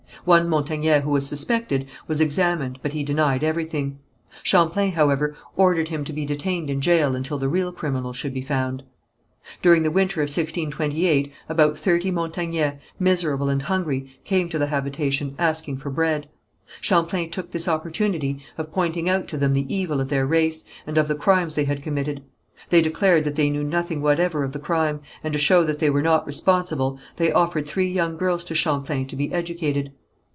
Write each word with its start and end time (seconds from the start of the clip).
One 0.23 0.47
Montagnais 0.49 1.01
who 1.01 1.09
was 1.09 1.27
suspected, 1.27 1.87
was 2.07 2.21
examined, 2.21 2.77
but 2.83 2.93
he 2.93 3.01
denied 3.03 3.43
everything. 3.43 3.97
Champlain, 4.43 4.91
however, 4.91 5.35
ordered 5.55 5.89
him 5.89 6.03
to 6.03 6.13
be 6.13 6.27
detained 6.27 6.69
in 6.69 6.79
jail 6.79 7.15
until 7.15 7.39
the 7.39 7.49
real 7.49 7.71
criminal 7.71 8.13
should 8.13 8.31
be 8.31 8.43
found. 8.43 8.83
During 9.63 9.81
the 9.81 9.89
winter 9.89 10.21
of 10.21 10.25
1628, 10.29 11.31
about 11.49 11.75
thirty 11.75 12.11
Montagnais, 12.11 12.77
miserable 12.99 13.49
and 13.49 13.63
hungry, 13.63 14.11
came 14.23 14.47
to 14.49 14.59
the 14.59 14.67
habitation, 14.67 15.33
asking 15.39 15.77
for 15.77 15.89
bread. 15.89 16.29
Champlain 16.81 17.31
took 17.31 17.49
this 17.49 17.67
opportunity 17.67 18.43
of 18.59 18.71
pointing 18.71 19.09
out 19.09 19.27
to 19.29 19.37
them 19.37 19.53
the 19.53 19.75
evil 19.75 19.99
of 19.99 20.09
their 20.09 20.27
race, 20.27 20.65
and 20.85 20.99
of 20.99 21.07
the 21.07 21.15
crimes 21.15 21.55
they 21.55 21.65
had 21.65 21.81
committed. 21.81 22.21
They 22.69 22.83
declared 22.83 23.23
that 23.23 23.33
they 23.35 23.49
knew 23.49 23.63
nothing 23.63 24.03
whatever 24.03 24.43
of 24.43 24.51
the 24.51 24.59
crime, 24.59 24.99
and 25.23 25.33
to 25.33 25.39
show 25.39 25.63
that 25.63 25.79
they 25.79 25.89
were 25.89 26.03
not 26.03 26.27
responsible 26.27 26.99
they 27.15 27.31
offered 27.31 27.67
three 27.67 27.89
young 27.89 28.17
girls 28.17 28.43
to 28.45 28.53
Champlain 28.53 29.07
to 29.07 29.15
be 29.15 29.33
educated. 29.33 29.93